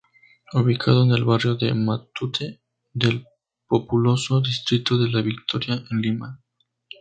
Ubicado 0.55 1.03
en 1.03 1.11
el 1.11 1.25
barrio 1.25 1.53
de 1.53 1.75
"Matute", 1.75 2.59
del 2.91 3.23
populoso 3.67 4.41
distrito 4.41 4.97
de 4.97 5.11
La 5.11 5.21
Victoria, 5.21 5.79
en 5.91 6.01
Lima. 6.01 6.39